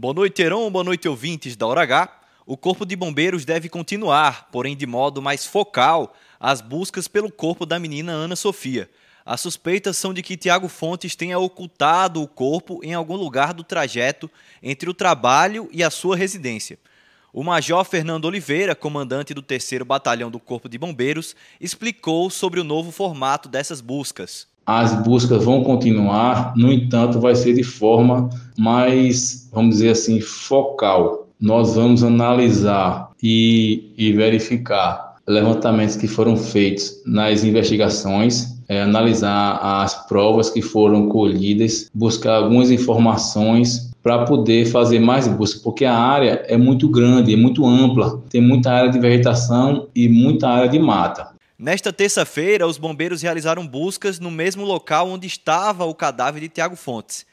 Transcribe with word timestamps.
Boa 0.00 0.14
noite, 0.14 0.40
Heron. 0.40 0.70
Boa 0.70 0.82
noite, 0.82 1.06
ouvintes 1.06 1.54
da 1.56 1.66
Hora 1.66 1.82
H. 1.82 2.10
O 2.46 2.56
Corpo 2.56 2.86
de 2.86 2.96
Bombeiros 2.96 3.44
deve 3.44 3.68
continuar, 3.68 4.48
porém 4.50 4.74
de 4.74 4.86
modo 4.86 5.20
mais 5.20 5.44
focal, 5.44 6.16
as 6.40 6.62
buscas 6.62 7.06
pelo 7.06 7.30
corpo 7.30 7.66
da 7.66 7.78
menina 7.78 8.10
Ana 8.10 8.34
Sofia. 8.34 8.88
As 9.26 9.42
suspeitas 9.42 9.98
são 9.98 10.14
de 10.14 10.22
que 10.22 10.38
Tiago 10.38 10.68
Fontes 10.68 11.14
tenha 11.14 11.38
ocultado 11.38 12.22
o 12.22 12.26
corpo 12.26 12.80
em 12.82 12.94
algum 12.94 13.14
lugar 13.14 13.52
do 13.52 13.62
trajeto 13.62 14.30
entre 14.62 14.88
o 14.88 14.94
trabalho 14.94 15.68
e 15.70 15.84
a 15.84 15.90
sua 15.90 16.16
residência. 16.16 16.78
O 17.30 17.44
Major 17.44 17.84
Fernando 17.84 18.24
Oliveira, 18.24 18.74
comandante 18.74 19.34
do 19.34 19.42
3 19.42 19.82
Batalhão 19.84 20.30
do 20.30 20.40
Corpo 20.40 20.66
de 20.66 20.78
Bombeiros, 20.78 21.36
explicou 21.60 22.30
sobre 22.30 22.58
o 22.58 22.64
novo 22.64 22.90
formato 22.90 23.50
dessas 23.50 23.82
buscas. 23.82 24.49
As 24.72 24.94
buscas 25.02 25.44
vão 25.44 25.64
continuar, 25.64 26.52
no 26.56 26.72
entanto, 26.72 27.18
vai 27.18 27.34
ser 27.34 27.54
de 27.54 27.64
forma 27.64 28.30
mais, 28.56 29.50
vamos 29.52 29.74
dizer 29.74 29.88
assim, 29.88 30.20
focal. 30.20 31.26
Nós 31.40 31.74
vamos 31.74 32.04
analisar 32.04 33.10
e, 33.20 33.92
e 33.98 34.12
verificar 34.12 35.16
levantamentos 35.26 35.96
que 35.96 36.06
foram 36.06 36.36
feitos 36.36 37.02
nas 37.04 37.42
investigações, 37.42 38.60
é, 38.68 38.82
analisar 38.82 39.58
as 39.60 40.06
provas 40.06 40.50
que 40.50 40.62
foram 40.62 41.08
colhidas, 41.08 41.90
buscar 41.92 42.36
algumas 42.36 42.70
informações 42.70 43.90
para 44.04 44.24
poder 44.24 44.66
fazer 44.66 45.00
mais 45.00 45.26
busca, 45.26 45.58
porque 45.64 45.84
a 45.84 45.96
área 45.96 46.44
é 46.46 46.56
muito 46.56 46.88
grande, 46.88 47.34
é 47.34 47.36
muito 47.36 47.66
ampla, 47.66 48.22
tem 48.30 48.40
muita 48.40 48.70
área 48.70 48.90
de 48.92 49.00
vegetação 49.00 49.88
e 49.96 50.08
muita 50.08 50.48
área 50.48 50.68
de 50.68 50.78
mata. 50.78 51.39
Nesta 51.62 51.92
terça-feira, 51.92 52.66
os 52.66 52.78
bombeiros 52.78 53.20
realizaram 53.20 53.66
buscas 53.66 54.18
no 54.18 54.30
mesmo 54.30 54.64
local 54.64 55.10
onde 55.10 55.26
estava 55.26 55.84
o 55.84 55.94
cadáver 55.94 56.40
de 56.40 56.48
Tiago 56.48 56.74
Fontes. 56.74 57.26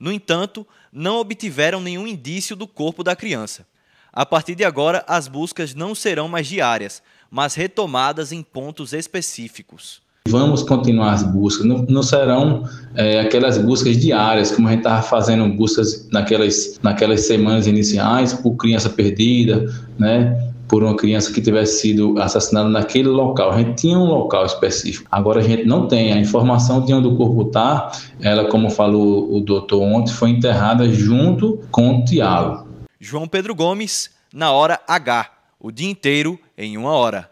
No 0.00 0.10
entanto, 0.10 0.66
não 0.90 1.18
obtiveram 1.18 1.82
nenhum 1.82 2.06
indício 2.06 2.56
do 2.56 2.66
corpo 2.66 3.04
da 3.04 3.14
criança. 3.14 3.66
A 4.10 4.24
partir 4.24 4.54
de 4.54 4.64
agora, 4.64 5.04
as 5.06 5.28
buscas 5.28 5.74
não 5.74 5.94
serão 5.94 6.28
mais 6.28 6.46
diárias, 6.46 7.02
mas 7.30 7.54
retomadas 7.54 8.32
em 8.32 8.42
pontos 8.42 8.94
específicos. 8.94 10.00
Vamos 10.30 10.62
continuar 10.62 11.12
as 11.12 11.22
buscas, 11.22 11.66
não, 11.66 11.82
não 11.82 12.02
serão 12.02 12.66
é, 12.94 13.20
aquelas 13.20 13.58
buscas 13.58 13.98
diárias, 13.98 14.50
como 14.50 14.66
a 14.66 14.70
gente 14.70 14.80
estava 14.80 15.02
fazendo 15.02 15.46
buscas 15.54 16.08
naquelas, 16.10 16.80
naquelas 16.82 17.26
semanas 17.26 17.66
iniciais 17.66 18.32
por 18.32 18.56
criança 18.56 18.88
perdida, 18.88 19.70
né? 19.98 20.53
Por 20.74 20.82
uma 20.82 20.96
criança 20.96 21.32
que 21.32 21.40
tivesse 21.40 21.82
sido 21.82 22.20
assassinada 22.20 22.68
naquele 22.68 23.06
local. 23.06 23.52
A 23.52 23.58
gente 23.58 23.82
tinha 23.82 23.96
um 23.96 24.06
local 24.06 24.44
específico. 24.44 25.06
Agora 25.08 25.38
a 25.38 25.42
gente 25.44 25.64
não 25.64 25.86
tem. 25.86 26.12
A 26.12 26.18
informação 26.18 26.84
de 26.84 26.92
onde 26.92 27.06
o 27.06 27.16
corpo 27.16 27.42
está, 27.42 27.92
ela, 28.20 28.46
como 28.46 28.68
falou 28.68 29.32
o 29.32 29.40
doutor 29.40 29.80
ontem, 29.80 30.12
foi 30.12 30.30
enterrada 30.30 30.88
junto 30.92 31.60
com 31.70 32.00
o 32.00 32.04
Tiago. 32.04 32.66
João 32.98 33.28
Pedro 33.28 33.54
Gomes, 33.54 34.10
na 34.32 34.50
hora 34.50 34.80
H. 34.88 35.30
O 35.60 35.70
dia 35.70 35.88
inteiro 35.88 36.40
em 36.58 36.76
uma 36.76 36.90
hora. 36.90 37.30